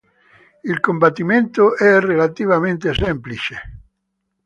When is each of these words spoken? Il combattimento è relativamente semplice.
Il 0.63 0.79
combattimento 0.79 1.77
è 1.77 1.99
relativamente 1.99 2.91
semplice. 2.91 3.59